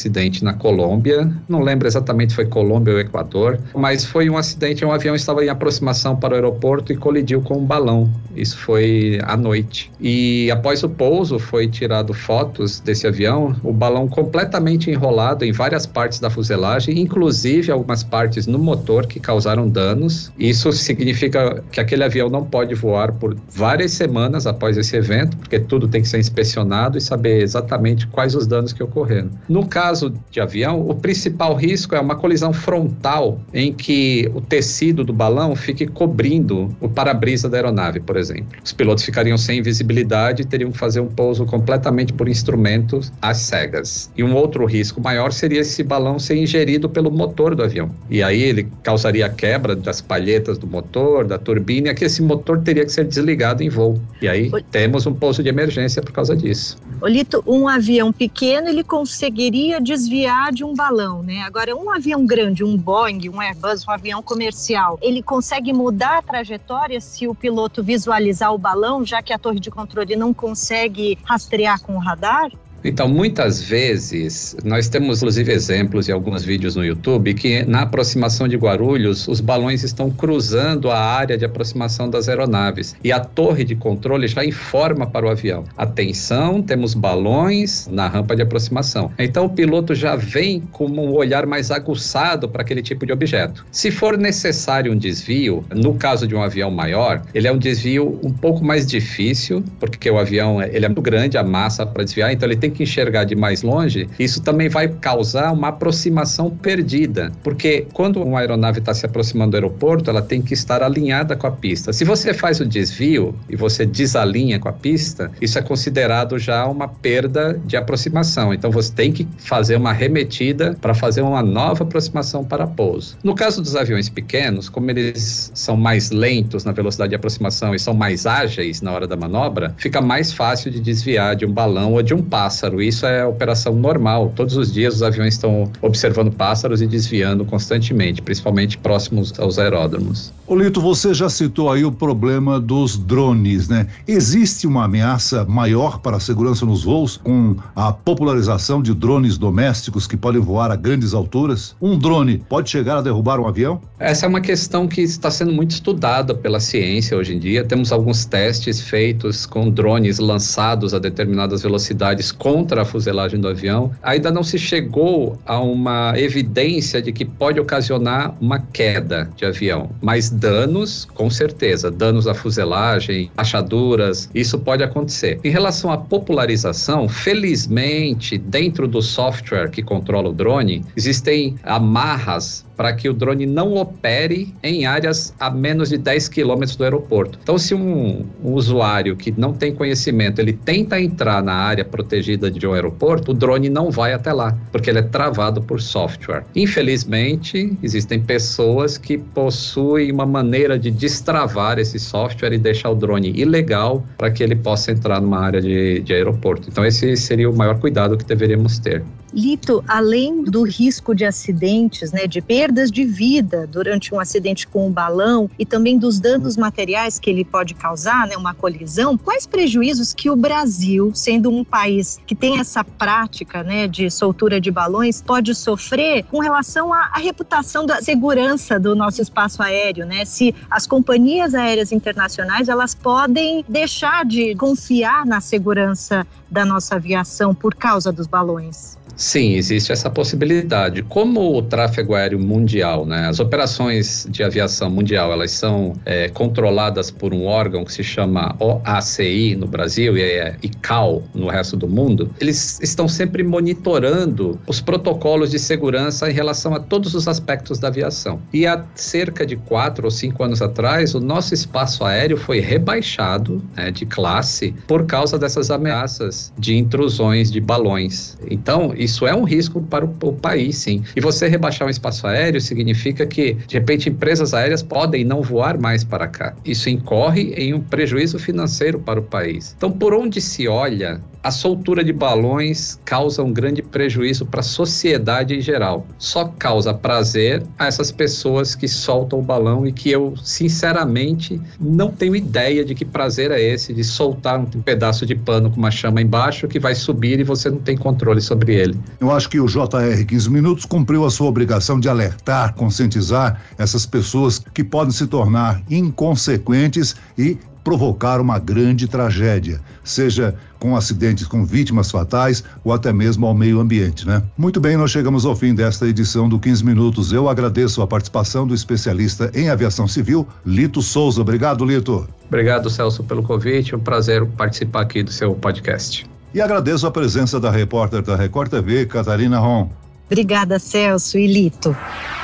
na 0.42 0.54
Colômbia. 0.54 1.32
Não 1.48 1.62
lembro 1.62 1.88
exatamente 1.88 2.32
se 2.32 2.36
foi 2.36 2.46
Colômbia 2.46 2.94
ou 2.94 3.00
Equador, 3.00 3.60
mas 3.76 4.06
foi 4.06 4.30
um 4.30 4.38
acidente. 4.38 4.86
Um 4.86 4.92
avião 4.92 5.16
estava 5.16 5.44
em 5.44 5.50
aproximação 5.50 6.16
para 6.16 6.34
o 6.34 6.36
aeroporto 6.36 6.92
e 6.92 6.98
colidiu 6.98 7.42
com 7.42 7.58
um 7.58 7.66
balão. 7.66 8.10
Isso 8.36 8.58
foi 8.58 9.20
à 9.24 9.36
noite. 9.36 9.92
E 10.00 10.50
após 10.52 10.84
o 10.84 10.90
pouso 10.90 11.38
foi 11.40 11.68
tirado 11.68 12.14
fotos 12.14 12.80
desse 12.80 13.08
avião, 13.08 13.56
o 13.64 13.74
balão 13.74 14.08
completamente 14.08 14.90
enrolado 14.90 15.44
em 15.46 15.52
várias 15.52 15.86
partes 15.86 16.20
da 16.20 16.30
fuselagem, 16.30 17.00
inclusive 17.00 17.72
algumas 17.72 18.04
partes 18.04 18.48
no 18.48 18.60
motor 18.60 19.06
que 19.06 19.20
causaram 19.20 19.68
danos. 19.68 20.32
Isso 20.38 20.72
significa 20.72 21.64
que 21.72 21.80
aquele 21.80 22.04
avião 22.04 22.30
não 22.30 22.44
pode 22.44 22.74
voar 22.76 23.12
por 23.14 23.36
várias 23.50 23.92
semanas 23.92 24.48
após 24.48 24.78
esse 24.78 24.96
evento, 24.96 25.38
porque 25.38 25.60
tudo 25.60 25.88
tem 25.88 26.02
que 26.02 26.08
ser 26.08 26.20
inspecionado 26.20 26.98
e 26.98 27.02
saber 27.02 27.42
exatamente 27.42 28.08
quais 28.08 28.36
os 28.36 28.48
danos 28.48 28.74
que 28.74 28.84
ocorreram. 28.84 29.30
No 29.48 29.66
caso 29.72 30.14
de 30.30 30.42
avião, 30.42 30.86
o 30.88 30.94
principal 30.94 31.56
risco 31.56 31.96
é 31.96 32.00
uma 32.00 32.16
colisão 32.16 32.52
frontal 32.52 33.40
em 33.54 33.72
que 33.72 34.30
o 34.36 34.42
tecido 34.42 35.02
do 35.02 35.14
balão 35.14 35.56
fique 35.56 35.88
cobrindo 35.88 36.76
o 36.82 36.90
para-brisa 36.90 37.48
da 37.48 37.58
aeronave, 37.58 38.02
por 38.02 38.18
exemplo. 38.18 38.60
Os 38.62 38.74
pilotos 38.74 39.06
ficariam 39.06 39.38
sem 39.38 39.62
visibilidade 39.62 40.42
e 40.42 40.46
teriam 40.46 40.72
que 40.72 40.78
fazer 40.78 41.00
um 41.00 41.08
pouso 41.08 41.46
completamente 41.46 42.12
por 42.12 42.28
instrumentos 42.28 43.14
às 43.22 43.38
cegas. 43.38 44.12
E 44.18 44.24
um 44.24 44.36
outro 44.36 44.66
risco 44.66 45.00
maior 45.00 45.32
seria 45.32 45.62
esse 45.62 45.82
balão 45.84 46.20
ser 46.20 46.36
ingerido 46.36 46.90
pelo 46.90 47.10
motor 47.10 47.56
do 47.56 47.64
avião. 47.64 47.90
E 48.10 48.22
aí 48.22 48.42
ele 48.42 48.68
causaria 48.84 49.30
quebra 49.30 49.74
das 49.74 50.02
palhetas 50.02 50.58
do 50.58 50.68
motor, 50.68 51.26
da 51.26 51.38
turbina, 51.38 51.92
e 51.92 51.96
que 51.96 52.04
esse 52.04 52.22
motor 52.22 52.60
teria 52.60 52.84
que 52.84 52.92
ser 52.92 53.06
desligado 53.06 53.64
em 53.64 53.70
voo. 53.70 53.98
E 54.22 54.28
aí 54.28 54.52
temos 54.70 55.06
um 55.06 55.14
pouso 55.14 55.42
de 55.42 55.48
emergência 55.48 56.02
por 56.02 56.12
causa 56.12 56.36
disso. 56.36 56.78
Olito, 57.00 57.42
um 57.48 57.70
avião 57.70 58.12
pequeno 58.12 58.68
ele 58.68 58.84
conseguiria 58.84 59.61
desviar 59.82 60.52
de 60.52 60.64
um 60.64 60.74
balão, 60.74 61.22
né? 61.22 61.42
Agora, 61.42 61.76
um 61.76 61.92
avião 61.92 62.26
grande, 62.26 62.64
um 62.64 62.78
Boeing, 62.78 63.30
um 63.30 63.42
Airbus, 63.42 63.88
um 63.88 63.92
avião 63.92 64.22
comercial, 64.22 64.98
ele 65.02 65.22
consegue 65.22 65.74
mudar 65.74 66.18
a 66.18 66.22
trajetória 66.22 67.00
se 67.00 67.28
o 67.28 67.36
piloto 67.36 67.84
visualizar 67.84 68.54
o 68.54 68.58
balão, 68.58 69.06
já 69.06 69.22
que 69.22 69.34
a 69.34 69.40
torre 69.40 69.60
de 69.60 69.70
controle 69.70 70.16
não 70.16 70.34
consegue 70.34 71.18
rastrear 71.24 71.82
com 71.82 71.96
o 71.96 72.00
radar? 72.00 72.50
Então, 72.84 73.08
muitas 73.08 73.62
vezes, 73.62 74.56
nós 74.64 74.90
temos 74.90 75.18
inclusive 75.18 75.52
exemplos 75.52 76.10
em 76.10 76.12
alguns 76.12 76.44
vídeos 76.44 76.76
no 76.76 76.84
YouTube 76.84 77.34
que 77.36 77.64
na 77.64 77.82
aproximação 77.82 78.48
de 78.48 78.58
Guarulhos, 78.58 79.28
os 79.28 79.40
balões 79.40 79.84
estão 79.84 80.10
cruzando 80.10 80.90
a 80.90 80.98
área 80.98 81.38
de 81.38 81.46
aproximação 81.46 82.10
das 82.10 82.28
aeronaves 82.28 82.96
e 83.04 83.12
a 83.12 83.20
torre 83.20 83.64
de 83.64 83.76
controle 83.76 84.28
já 84.28 84.44
informa 84.44 85.06
para 85.06 85.26
o 85.26 85.30
avião: 85.30 85.64
atenção, 85.78 86.62
temos 86.62 86.94
balões 86.94 87.88
na 87.88 88.08
rampa 88.08 88.36
de 88.36 88.42
aproximação. 88.42 89.12
Então, 89.20 89.46
o 89.46 89.50
piloto 89.50 89.94
já 89.94 90.16
vem 90.16 90.62
com 90.72 90.88
um 90.88 91.14
olhar 91.14 91.46
mais 91.46 91.70
aguçado 91.70 92.50
para 92.50 92.64
aquele 92.64 92.82
tipo 92.82 93.06
de 93.06 93.14
objeto. 93.14 93.66
Se 93.72 93.92
for 93.92 94.18
necessário 94.18 94.92
um 94.92 94.98
desvio, 94.98 95.64
no 95.70 95.94
caso 95.94 96.28
de 96.28 96.36
um 96.36 96.42
avião 96.42 96.72
maior, 96.72 97.22
ele 97.34 97.48
é 97.48 97.52
um 97.52 97.58
desvio 97.58 98.20
um 98.24 98.32
pouco 98.32 98.66
mais 98.66 98.88
difícil, 98.88 99.64
porque 99.80 100.10
o 100.10 100.18
avião 100.18 100.62
ele 100.62 100.86
é 100.86 100.90
muito 100.90 101.02
grande, 101.02 101.38
a 101.38 101.44
massa 101.44 101.86
para 101.86 102.04
desviar, 102.04 102.34
então 102.34 102.50
ele 102.50 102.58
tem 102.58 102.71
que 102.72 102.84
enxergar 102.84 103.26
de 103.26 103.36
mais 103.36 103.62
longe, 103.62 104.08
isso 104.20 104.42
também 104.42 104.70
vai 104.70 104.88
causar 104.88 105.52
uma 105.52 105.70
aproximação 105.70 106.50
perdida, 106.50 107.32
porque 107.44 107.86
quando 107.94 108.22
uma 108.22 108.40
aeronave 108.40 108.80
está 108.80 108.94
se 108.94 109.06
aproximando 109.06 109.52
do 109.52 109.58
aeroporto, 109.58 110.10
ela 110.10 110.22
tem 110.22 110.42
que 110.42 110.54
estar 110.54 110.82
alinhada 110.84 111.36
com 111.36 111.48
a 111.48 111.52
pista. 111.52 111.92
Se 111.94 112.04
você 112.06 112.34
faz 112.34 112.60
o 112.60 112.66
desvio 112.66 113.36
e 113.50 113.56
você 113.56 113.86
desalinha 113.86 114.60
com 114.60 114.70
a 114.70 114.74
pista, 114.74 115.32
isso 115.42 115.58
é 115.58 115.62
considerado 115.62 116.40
já 116.40 116.66
uma 116.66 116.88
perda 116.88 117.60
de 117.66 117.76
aproximação. 117.76 118.54
Então 118.54 118.72
você 118.72 118.92
tem 118.92 119.12
que 119.12 119.28
fazer 119.38 119.76
uma 119.76 119.92
remetida 119.92 120.78
para 120.80 120.94
fazer 120.94 121.22
uma 121.22 121.44
nova 121.44 121.84
aproximação 121.84 122.44
para 122.44 122.68
pouso. 122.68 123.18
No 123.24 123.36
caso 123.36 123.62
dos 123.62 123.76
aviões 123.76 124.10
pequenos, 124.10 124.70
como 124.70 124.90
eles 124.92 125.52
são 125.54 125.76
mais 125.76 126.12
lentos 126.12 126.64
na 126.64 126.72
velocidade 126.72 127.10
de 127.10 127.16
aproximação 127.16 127.76
e 127.76 127.80
são 127.80 127.94
mais 127.94 128.26
ágeis 128.26 128.82
na 128.82 128.92
hora 128.92 129.08
da 129.08 129.16
manobra, 129.16 129.74
fica 129.78 130.02
mais 130.02 130.32
fácil 130.32 130.72
de 130.72 130.80
desviar 130.80 131.36
de 131.36 131.46
um 131.46 131.52
balão 131.52 131.94
ou 131.94 132.02
de 132.02 132.14
um 132.14 132.22
pássaro 132.22 132.61
pássaro. 132.62 132.82
Isso 132.82 133.06
é 133.06 133.26
operação 133.26 133.76
normal. 133.76 134.32
Todos 134.36 134.56
os 134.56 134.72
dias 134.72 134.96
os 134.96 135.04
aviões 135.04 135.34
estão 135.34 135.72
observando 135.82 136.32
pássaros 136.32 136.82
e 136.82 136.88
desviando 136.88 137.44
constantemente, 137.44 138.22
principalmente 138.22 138.78
próximos 138.78 139.38
aos 139.40 139.58
aeródromos. 139.58 140.32
Olito, 140.46 140.82
você 140.82 141.14
já 141.14 141.30
citou 141.30 141.72
aí 141.72 141.86
o 141.86 141.92
problema 141.92 142.60
dos 142.60 142.98
drones, 142.98 143.70
né? 143.70 143.88
Existe 144.08 144.68
uma 144.68 144.84
ameaça 144.84 145.46
maior 145.46 146.00
para 146.00 146.18
a 146.18 146.20
segurança 146.20 146.66
nos 146.66 146.84
voos 146.84 147.18
com 147.18 147.56
a 147.76 147.94
popularização 147.94 148.82
de 148.82 148.94
drones 148.94 149.38
domésticos 149.38 150.08
que 150.08 150.18
podem 150.18 150.42
voar 150.42 150.70
a 150.70 150.76
grandes 150.76 151.14
alturas? 151.14 151.74
Um 151.82 151.98
drone 151.98 152.44
pode 152.50 152.70
chegar 152.70 152.98
a 152.98 153.02
derrubar 153.02 153.40
um 153.40 153.48
avião? 153.48 153.80
Essa 153.98 154.26
é 154.26 154.30
uma 154.30 154.42
questão 154.42 154.88
que 154.88 155.02
está 155.02 155.32
sendo 155.32 155.54
muito 155.54 155.72
estudada 155.72 156.36
pela 156.36 156.60
ciência 156.60 157.18
hoje 157.18 157.34
em 157.34 157.40
dia. 157.40 157.64
Temos 157.64 157.94
alguns 157.94 158.26
testes 158.26 158.82
feitos 158.82 159.46
com 159.46 159.70
drones 159.70 160.20
lançados 160.20 160.94
a 160.94 161.00
determinadas 161.00 161.62
velocidades 161.62 162.32
com 162.32 162.51
contra 162.52 162.82
a 162.82 162.86
fuselagem 162.86 163.40
do 163.40 163.48
avião, 163.48 163.92
ainda 164.04 164.30
não 164.30 164.44
se 164.44 164.60
chegou 164.60 165.40
a 165.46 165.58
uma 165.58 166.14
evidência 166.18 167.02
de 167.02 167.10
que 167.14 167.24
pode 167.24 167.58
ocasionar 167.62 168.36
uma 168.42 168.60
queda 168.60 169.30
de 169.38 169.46
avião, 169.46 169.90
mas 170.02 170.30
danos, 170.30 171.06
com 171.06 171.30
certeza, 171.30 171.90
danos 171.90 172.28
à 172.28 172.34
fuselagem, 172.34 173.32
rachaduras, 173.38 174.30
isso 174.36 174.60
pode 174.60 174.84
acontecer. 174.84 175.40
Em 175.46 175.50
relação 175.50 175.94
à 175.94 175.98
popularização, 175.98 177.08
felizmente, 177.08 178.38
dentro 178.38 178.86
do 178.86 179.02
software 179.02 179.70
que 179.70 179.82
controla 179.82 180.28
o 180.28 180.34
drone, 180.34 180.84
existem 180.98 181.56
amarras 181.64 182.66
para 182.82 182.94
que 182.94 183.08
o 183.08 183.14
drone 183.14 183.46
não 183.46 183.76
opere 183.76 184.56
em 184.64 184.88
áreas 184.88 185.36
a 185.40 185.52
menos 185.52 185.90
de 185.90 186.00
10 186.00 186.28
quilômetros 186.30 186.76
do 186.76 186.84
aeroporto. 186.84 187.38
Então, 187.44 187.56
se 187.56 187.76
um, 187.76 188.26
um, 188.44 188.54
usuário 188.54 189.16
que 189.16 189.32
não 189.38 189.54
tem 189.54 189.72
conhecimento, 189.72 190.40
ele 190.40 190.52
tenta 190.52 191.00
entrar 191.00 191.44
na 191.44 191.54
área 191.54 191.86
protegida 191.86 192.50
de 192.50 192.66
um 192.66 192.74
aeroporto, 192.74 193.30
o 193.30 193.34
drone 193.36 193.70
não 193.70 193.92
vai 193.92 194.14
até 194.14 194.34
lá, 194.34 194.58
porque 194.72 194.90
ele 194.90 194.98
é 194.98 195.04
travado 195.04 195.62
por 195.62 195.80
software. 195.80 196.44
Infelizmente, 196.56 197.78
existem 197.84 198.20
pessoas 198.20 198.98
que 198.98 199.16
possuem 199.16 200.12
uma 200.12 200.26
maneira 200.26 200.80
de 200.80 200.90
destravar 200.90 201.78
esse 201.78 202.00
software 202.00 202.54
e 202.54 202.58
deixar 202.58 202.90
o 202.90 202.96
drone 202.96 203.32
ilegal 203.40 204.04
para 204.18 204.32
que 204.32 204.42
ele 204.42 204.56
possa 204.56 204.92
entrar 204.92 205.22
numa 205.22 205.38
área 205.38 205.62
de, 205.62 206.00
de 206.00 206.16
aeroporto. 206.16 206.68
Então, 206.68 206.84
esse 206.84 207.16
seria 207.16 207.48
o 207.48 207.56
maior 207.56 207.78
cuidado 207.78 208.18
que 208.18 208.26
deveríamos 208.26 208.80
ter. 208.80 209.04
Lito, 209.34 209.82
além 209.88 210.44
do 210.44 210.64
risco 210.64 211.16
de 211.16 211.24
acidentes, 211.24 212.12
né, 212.12 212.28
de 212.28 212.42
perdas 212.72 212.90
de 212.90 213.04
vida 213.04 213.68
durante 213.68 214.16
um 214.16 214.20
acidente 214.20 214.66
com 214.66 214.86
o 214.86 214.88
um 214.88 214.92
balão 214.92 215.50
e 215.60 215.66
também 215.66 215.98
dos 215.98 216.22
danos 216.22 216.56
materiais 216.56 217.20
que 217.20 217.30
ele 217.30 217.44
pode 217.44 217.74
causar, 217.74 218.26
né, 218.28 218.38
uma 218.38 218.54
colisão, 218.54 219.18
quais 219.18 219.46
prejuízos 219.46 220.14
que 220.14 220.30
o 220.30 220.38
Brasil, 220.38 221.12
sendo 221.14 221.52
um 221.52 221.66
país 221.66 222.18
que 222.26 222.34
tem 222.34 222.60
essa 222.60 222.82
prática, 222.82 223.62
né, 223.62 223.90
de 223.90 224.10
soltura 224.10 224.62
de 224.62 224.72
balões, 224.72 225.22
pode 225.22 225.54
sofrer 225.54 226.24
com 226.32 226.40
relação 226.40 226.94
à, 226.94 227.12
à 227.14 227.20
reputação 227.20 227.86
da 227.86 228.02
segurança 228.02 228.80
do 228.80 228.96
nosso 228.96 229.22
espaço 229.22 229.62
aéreo, 229.62 230.06
né? 230.06 230.24
Se 230.24 230.56
as 230.70 230.88
companhias 230.88 231.54
aéreas 231.54 231.92
internacionais 231.92 232.70
elas 232.70 232.96
podem 232.96 233.66
deixar 233.68 234.26
de 234.26 234.56
confiar 234.56 235.26
na 235.26 235.42
segurança 235.42 236.26
da 236.50 236.64
nossa 236.64 236.96
aviação 236.96 237.54
por 237.54 237.76
causa 237.76 238.14
dos 238.14 238.28
balões. 238.28 239.01
Sim, 239.16 239.54
existe 239.54 239.92
essa 239.92 240.10
possibilidade. 240.10 241.02
Como 241.04 241.58
o 241.58 241.62
tráfego 241.62 242.16
aéreo 242.16 242.40
mundial, 242.40 243.06
né? 243.06 243.28
As 243.28 243.40
operações 243.40 244.28
de 244.30 244.44
aviação 244.44 244.90
mundial, 244.90 245.32
elas 245.32 245.52
são 245.52 245.94
é, 246.06 246.30
controladas 246.30 247.12
por 247.12 247.34
um 247.34 247.46
órgão 247.46 247.84
que 247.86 247.94
se 247.94 248.04
chama 248.04 248.56
OACI 248.60 249.56
no 249.56 249.68
Brasil 249.68 250.18
e 250.18 250.22
é 250.22 250.56
ICAO 250.62 251.24
no 251.34 251.48
resto 251.48 251.78
do 251.78 251.88
mundo. 251.88 252.34
Eles 252.40 252.80
estão 252.82 253.08
sempre 253.08 253.44
monitorando 253.44 254.60
os 254.68 254.82
protocolos 254.82 255.52
de 255.52 255.60
segurança 255.60 256.30
em 256.30 256.34
relação 256.34 256.74
a 256.74 256.80
todos 256.80 257.14
os 257.14 257.28
aspectos 257.28 257.80
da 257.80 257.88
aviação. 257.88 258.40
E 258.54 258.66
há 258.66 258.84
cerca 258.96 259.46
de 259.46 259.56
quatro 259.56 260.06
ou 260.06 260.12
cinco 260.12 260.44
anos 260.44 260.62
atrás, 260.62 261.14
o 261.14 261.20
nosso 261.20 261.54
espaço 261.54 262.04
aéreo 262.04 262.38
foi 262.38 262.60
rebaixado 262.60 263.62
né, 263.76 263.92
de 263.92 264.06
classe 264.06 264.74
por 264.88 265.06
causa 265.06 265.38
dessas 265.38 265.70
ameaças 265.72 266.52
de 266.58 266.78
intrusões 266.78 267.52
de 267.52 267.60
balões. 267.60 268.38
Então, 268.50 268.94
isso 269.04 269.26
é 269.26 269.36
um 269.36 269.44
risco 269.44 269.82
para 269.82 270.06
o, 270.06 270.16
o 270.24 270.34
país, 270.34 270.78
sim. 270.78 271.04
E 271.16 271.22
você 271.22 271.48
rebaixar 271.48 271.88
um 271.88 271.92
espaço 271.92 272.28
aéreo 272.28 272.62
significa 272.62 273.26
que, 273.26 273.54
de 273.54 273.76
repente, 273.76 274.10
empresas 274.10 274.54
aéreas 274.54 274.84
podem 274.84 275.24
não 275.24 275.42
voar 275.42 275.78
mais 275.78 276.04
para 276.04 276.28
cá. 276.28 276.54
Isso 276.64 276.90
incorre 276.90 277.54
em 277.56 277.74
um 277.74 277.82
prejuízo 277.82 278.38
financeiro 278.38 279.00
para 279.00 279.20
o 279.20 279.24
país. 279.24 279.74
Então, 279.78 279.92
por 279.92 280.14
onde 280.14 280.40
se 280.40 280.68
olha, 280.68 281.22
a 281.44 281.50
soltura 281.50 282.04
de 282.04 282.14
balões 282.14 283.00
causa 283.04 283.42
um 283.42 283.52
grande 283.52 283.82
prejuízo 283.82 284.46
para 284.46 284.60
a 284.60 284.64
sociedade 284.64 285.56
em 285.56 285.62
geral. 285.62 286.06
Só 286.20 286.46
causa 286.46 286.94
prazer 286.94 287.64
a 287.80 287.88
essas 287.88 288.12
pessoas 288.12 288.76
que 288.76 288.88
soltam 288.88 289.40
o 289.40 289.42
balão 289.42 289.88
e 289.88 289.92
que 289.92 290.12
eu, 290.12 290.36
sinceramente, 290.38 291.60
não 291.80 292.12
tenho 292.12 292.36
ideia 292.36 292.86
de 292.86 292.94
que 292.94 293.04
prazer 293.04 293.50
é 293.50 293.60
esse 293.60 293.92
de 293.94 294.04
soltar 294.04 294.60
um 294.60 294.66
pedaço 294.66 295.26
de 295.26 295.34
pano 295.34 295.72
com 295.72 295.78
uma 295.78 295.90
chama 295.90 296.22
embaixo 296.22 296.68
que 296.68 296.80
vai 296.80 296.94
subir 296.94 297.40
e 297.40 297.44
você 297.44 297.70
não 297.70 297.80
tem 297.80 297.98
controle 297.98 298.42
sobre 298.42 298.76
ele. 298.76 298.91
Eu 299.20 299.32
acho 299.32 299.50
que 299.50 299.60
o 299.60 299.66
JR 299.66 300.26
15 300.26 300.50
Minutos 300.50 300.86
cumpriu 300.86 301.26
a 301.26 301.32
sua 301.32 301.48
obrigação 301.48 302.00
de 302.00 302.10
alertar, 302.10 302.74
conscientizar 302.74 303.62
essas 303.78 304.06
pessoas 304.06 304.60
que 304.74 304.84
podem 304.84 305.12
se 305.12 305.28
tornar 305.28 305.82
inconsequentes 305.90 307.16
e 307.38 307.58
provocar 307.84 308.40
uma 308.40 308.60
grande 308.60 309.08
tragédia, 309.08 309.82
seja 310.04 310.56
com 310.80 310.96
acidentes 310.96 311.48
com 311.48 311.66
vítimas 311.66 312.10
fatais 312.10 312.64
ou 312.84 312.94
até 312.94 313.12
mesmo 313.14 313.46
ao 313.46 313.54
meio 313.54 313.80
ambiente, 313.80 314.26
né? 314.26 314.42
Muito 314.58 314.80
bem, 314.80 314.98
nós 314.98 315.12
chegamos 315.12 315.46
ao 315.46 315.56
fim 315.56 315.74
desta 315.74 316.08
edição 316.08 316.48
do 316.48 316.60
15 316.60 316.84
Minutos. 316.86 317.32
Eu 317.32 317.50
agradeço 317.50 318.02
a 318.02 318.08
participação 318.08 318.66
do 318.66 318.74
especialista 318.74 319.52
em 319.54 319.70
aviação 319.70 320.08
civil, 320.08 320.48
Lito 320.66 321.02
Souza. 321.02 321.42
Obrigado, 321.42 321.86
Lito. 321.86 322.28
Obrigado, 322.48 322.90
Celso, 322.90 323.24
pelo 323.24 323.44
convite. 323.44 323.94
É 323.94 323.98
um 323.98 324.02
prazer 324.02 324.46
participar 324.46 325.02
aqui 325.02 325.24
do 325.24 325.32
seu 325.32 325.54
podcast. 325.54 326.31
E 326.54 326.62
agradeço 326.62 327.08
a 327.08 327.12
presença 327.12 327.60
da 327.60 327.72
repórter 327.72 328.22
da 328.22 328.36
Record 328.36 328.70
TV, 328.70 329.06
Catarina 329.06 329.60
Ron. 329.60 329.90
Obrigada, 330.32 330.80
Celso 330.80 331.38
e 331.38 331.46
Lito. 331.46 331.96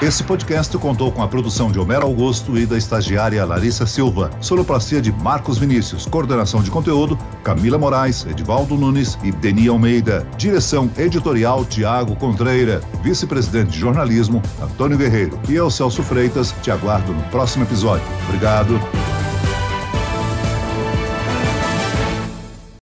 Esse 0.01 0.21
podcast 0.21 0.77
contou 0.77 1.09
com 1.09 1.23
a 1.23 1.27
produção 1.27 1.71
de 1.71 1.79
Homero 1.79 2.05
Augusto 2.05 2.57
e 2.57 2.65
da 2.65 2.77
estagiária 2.77 3.45
Larissa 3.45 3.85
Silva, 3.85 4.29
sonoplastia 4.41 5.01
de 5.01 5.09
Marcos 5.09 5.57
Vinícius, 5.57 6.05
coordenação 6.05 6.61
de 6.61 6.69
conteúdo 6.69 7.17
Camila 7.45 7.77
Moraes, 7.77 8.25
Edivaldo 8.25 8.75
Nunes 8.75 9.17
e 9.23 9.31
Deni 9.31 9.69
Almeida, 9.69 10.27
direção 10.37 10.91
editorial 10.97 11.63
Tiago 11.63 12.13
Contreira, 12.17 12.81
vice-presidente 13.01 13.71
de 13.71 13.79
jornalismo 13.79 14.41
Antônio 14.61 14.97
Guerreiro 14.97 15.39
e 15.47 15.55
eu, 15.55 15.69
Celso 15.69 16.03
Freitas, 16.03 16.53
te 16.61 16.69
aguardo 16.69 17.13
no 17.13 17.23
próximo 17.29 17.63
episódio. 17.63 18.05
Obrigado. 18.27 18.77